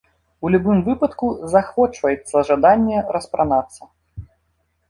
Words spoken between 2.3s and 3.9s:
жаданне распранацца.